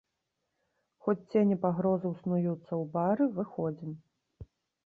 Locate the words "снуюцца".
2.21-2.65